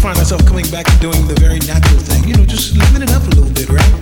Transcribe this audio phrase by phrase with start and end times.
[0.00, 2.26] find ourselves coming back to doing the very natural thing.
[2.26, 3.92] You know, just living it up a little bit, right?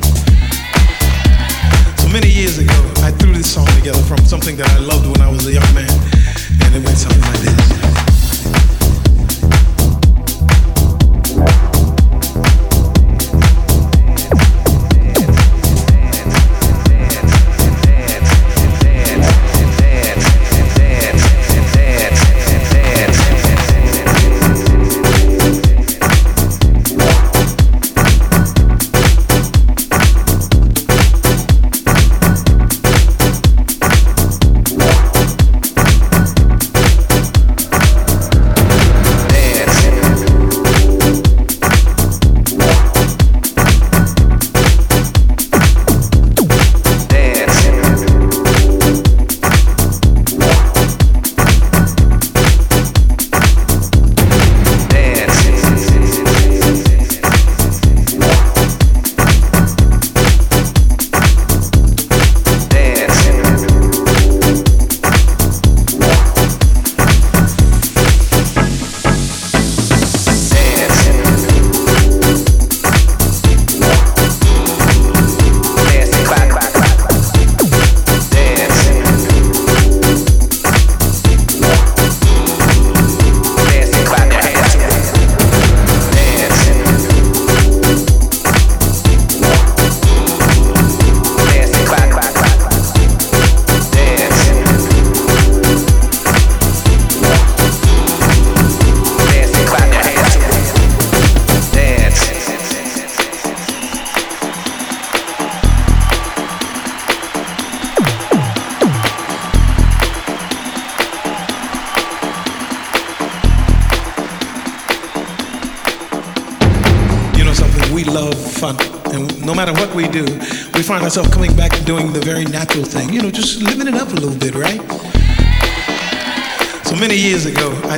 [1.98, 5.20] So many years ago, I threw this song together from something that I loved when
[5.20, 5.90] I was a young man,
[6.62, 8.07] and it went something like this.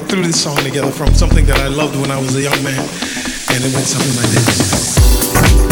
[0.00, 2.64] I threw this song together from something that I loved when I was a young
[2.64, 5.69] man, and it went something like this.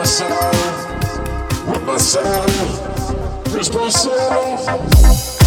[0.00, 0.06] my
[1.70, 5.39] with myself, just myself.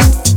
[0.00, 0.27] Feel